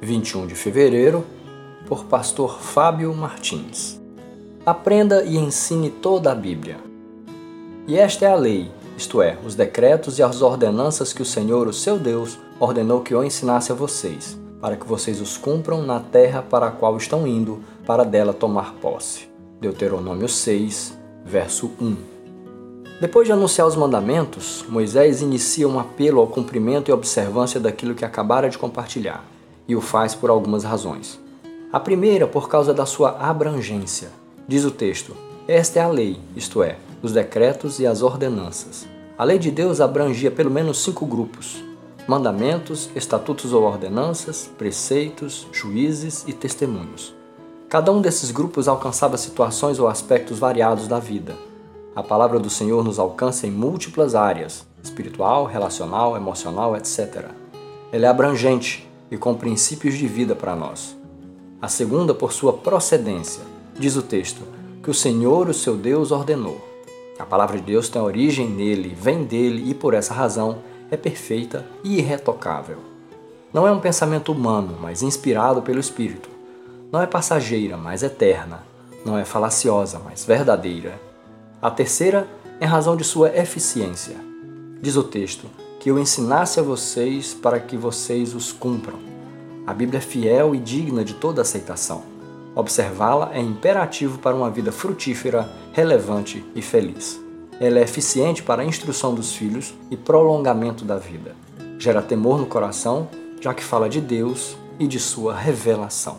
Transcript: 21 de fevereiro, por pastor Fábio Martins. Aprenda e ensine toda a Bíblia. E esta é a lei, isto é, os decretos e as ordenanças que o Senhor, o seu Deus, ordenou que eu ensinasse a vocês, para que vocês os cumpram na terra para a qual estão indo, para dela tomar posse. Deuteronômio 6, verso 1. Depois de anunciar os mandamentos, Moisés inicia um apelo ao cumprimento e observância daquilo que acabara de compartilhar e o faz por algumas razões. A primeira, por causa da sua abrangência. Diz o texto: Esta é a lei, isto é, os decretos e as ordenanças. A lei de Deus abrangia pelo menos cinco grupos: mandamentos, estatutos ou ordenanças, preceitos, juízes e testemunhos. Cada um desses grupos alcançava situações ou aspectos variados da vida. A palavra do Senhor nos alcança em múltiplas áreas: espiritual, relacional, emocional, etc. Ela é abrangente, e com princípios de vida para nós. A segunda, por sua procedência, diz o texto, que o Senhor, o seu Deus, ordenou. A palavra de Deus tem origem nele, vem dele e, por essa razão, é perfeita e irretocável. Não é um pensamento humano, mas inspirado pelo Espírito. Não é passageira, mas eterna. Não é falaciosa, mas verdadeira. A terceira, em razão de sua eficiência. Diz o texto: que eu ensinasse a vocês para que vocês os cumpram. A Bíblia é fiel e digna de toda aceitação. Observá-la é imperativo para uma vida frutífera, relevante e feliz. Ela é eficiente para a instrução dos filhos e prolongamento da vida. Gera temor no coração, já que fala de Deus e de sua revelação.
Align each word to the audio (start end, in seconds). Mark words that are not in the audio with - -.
21 0.00 0.46
de 0.46 0.54
fevereiro, 0.54 1.24
por 1.86 2.04
pastor 2.04 2.60
Fábio 2.60 3.14
Martins. 3.14 4.00
Aprenda 4.64 5.24
e 5.24 5.36
ensine 5.36 5.90
toda 5.90 6.32
a 6.32 6.34
Bíblia. 6.34 6.76
E 7.86 7.96
esta 7.96 8.26
é 8.26 8.28
a 8.28 8.34
lei, 8.34 8.70
isto 8.96 9.22
é, 9.22 9.38
os 9.44 9.54
decretos 9.54 10.18
e 10.18 10.22
as 10.22 10.42
ordenanças 10.42 11.12
que 11.12 11.22
o 11.22 11.24
Senhor, 11.24 11.66
o 11.66 11.72
seu 11.72 11.98
Deus, 11.98 12.38
ordenou 12.58 13.00
que 13.00 13.14
eu 13.14 13.24
ensinasse 13.24 13.72
a 13.72 13.74
vocês, 13.74 14.38
para 14.60 14.76
que 14.76 14.86
vocês 14.86 15.20
os 15.20 15.38
cumpram 15.38 15.82
na 15.82 16.00
terra 16.00 16.42
para 16.42 16.66
a 16.66 16.70
qual 16.70 16.96
estão 16.96 17.26
indo, 17.26 17.62
para 17.86 18.04
dela 18.04 18.34
tomar 18.34 18.74
posse. 18.74 19.28
Deuteronômio 19.60 20.28
6, 20.28 20.98
verso 21.24 21.70
1. 21.80 21.96
Depois 23.00 23.26
de 23.26 23.32
anunciar 23.32 23.66
os 23.66 23.76
mandamentos, 23.76 24.64
Moisés 24.68 25.22
inicia 25.22 25.68
um 25.68 25.78
apelo 25.78 26.20
ao 26.20 26.26
cumprimento 26.26 26.90
e 26.90 26.92
observância 26.92 27.60
daquilo 27.60 27.94
que 27.94 28.04
acabara 28.04 28.50
de 28.50 28.58
compartilhar 28.58 29.35
e 29.68 29.74
o 29.74 29.80
faz 29.80 30.14
por 30.14 30.30
algumas 30.30 30.64
razões. 30.64 31.18
A 31.72 31.80
primeira, 31.80 32.26
por 32.26 32.48
causa 32.48 32.72
da 32.72 32.86
sua 32.86 33.16
abrangência. 33.18 34.08
Diz 34.46 34.64
o 34.64 34.70
texto: 34.70 35.16
Esta 35.48 35.80
é 35.80 35.82
a 35.82 35.88
lei, 35.88 36.18
isto 36.36 36.62
é, 36.62 36.76
os 37.02 37.12
decretos 37.12 37.78
e 37.80 37.86
as 37.86 38.02
ordenanças. 38.02 38.86
A 39.18 39.24
lei 39.24 39.38
de 39.38 39.50
Deus 39.50 39.80
abrangia 39.80 40.30
pelo 40.30 40.50
menos 40.50 40.82
cinco 40.82 41.04
grupos: 41.04 41.62
mandamentos, 42.06 42.88
estatutos 42.94 43.52
ou 43.52 43.64
ordenanças, 43.64 44.48
preceitos, 44.56 45.46
juízes 45.52 46.24
e 46.26 46.32
testemunhos. 46.32 47.14
Cada 47.68 47.90
um 47.90 48.00
desses 48.00 48.30
grupos 48.30 48.68
alcançava 48.68 49.16
situações 49.16 49.80
ou 49.80 49.88
aspectos 49.88 50.38
variados 50.38 50.86
da 50.86 51.00
vida. 51.00 51.34
A 51.96 52.02
palavra 52.02 52.38
do 52.38 52.48
Senhor 52.48 52.84
nos 52.84 52.98
alcança 52.98 53.46
em 53.46 53.50
múltiplas 53.50 54.14
áreas: 54.14 54.64
espiritual, 54.82 55.46
relacional, 55.46 56.16
emocional, 56.16 56.76
etc. 56.76 57.24
Ela 57.90 58.06
é 58.06 58.08
abrangente, 58.08 58.88
e 59.10 59.16
com 59.16 59.34
princípios 59.34 59.94
de 59.94 60.06
vida 60.06 60.34
para 60.34 60.56
nós. 60.56 60.96
A 61.60 61.68
segunda, 61.68 62.14
por 62.14 62.32
sua 62.32 62.52
procedência, 62.52 63.42
diz 63.78 63.96
o 63.96 64.02
texto, 64.02 64.42
que 64.82 64.90
o 64.90 64.94
Senhor, 64.94 65.48
o 65.48 65.54
seu 65.54 65.76
Deus, 65.76 66.10
ordenou. 66.10 66.60
A 67.18 67.24
palavra 67.24 67.56
de 67.56 67.64
Deus 67.64 67.88
tem 67.88 68.00
origem 68.00 68.48
nele, 68.48 68.94
vem 68.94 69.24
dele 69.24 69.70
e, 69.70 69.74
por 69.74 69.94
essa 69.94 70.12
razão, 70.12 70.58
é 70.90 70.96
perfeita 70.96 71.66
e 71.82 71.98
irretocável. 71.98 72.78
Não 73.52 73.66
é 73.66 73.72
um 73.72 73.80
pensamento 73.80 74.32
humano, 74.32 74.76
mas 74.80 75.02
inspirado 75.02 75.62
pelo 75.62 75.80
Espírito. 75.80 76.28
Não 76.92 77.00
é 77.00 77.06
passageira, 77.06 77.76
mas 77.76 78.02
eterna. 78.02 78.62
Não 79.04 79.18
é 79.18 79.24
falaciosa, 79.24 80.00
mas 80.04 80.24
verdadeira. 80.24 81.00
A 81.62 81.70
terceira, 81.70 82.28
em 82.60 82.66
razão 82.66 82.96
de 82.96 83.04
sua 83.04 83.34
eficiência. 83.36 84.16
Diz 84.80 84.96
o 84.96 85.02
texto: 85.02 85.46
que 85.86 85.90
eu 85.92 86.00
ensinasse 86.00 86.58
a 86.58 86.64
vocês 86.64 87.32
para 87.32 87.60
que 87.60 87.76
vocês 87.76 88.34
os 88.34 88.50
cumpram. 88.50 88.98
A 89.64 89.72
Bíblia 89.72 89.98
é 89.98 90.00
fiel 90.00 90.52
e 90.52 90.58
digna 90.58 91.04
de 91.04 91.14
toda 91.14 91.42
aceitação. 91.42 92.02
Observá-la 92.56 93.30
é 93.32 93.40
imperativo 93.40 94.18
para 94.18 94.34
uma 94.34 94.50
vida 94.50 94.72
frutífera, 94.72 95.48
relevante 95.72 96.44
e 96.56 96.60
feliz. 96.60 97.20
Ela 97.60 97.78
é 97.78 97.82
eficiente 97.82 98.42
para 98.42 98.62
a 98.62 98.64
instrução 98.66 99.14
dos 99.14 99.36
filhos 99.36 99.74
e 99.88 99.96
prolongamento 99.96 100.84
da 100.84 100.96
vida. 100.96 101.36
Gera 101.78 102.02
temor 102.02 102.40
no 102.40 102.46
coração, 102.46 103.08
já 103.40 103.54
que 103.54 103.62
fala 103.62 103.88
de 103.88 104.00
Deus 104.00 104.56
e 104.80 104.88
de 104.88 104.98
sua 104.98 105.36
revelação. 105.36 106.18